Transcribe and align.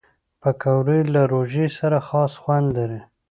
پکورې 0.41 0.99
له 1.13 1.21
روژې 1.33 1.65
سره 1.77 1.97
خاص 2.07 2.33
خوند 2.41 2.67
لري 2.77 3.01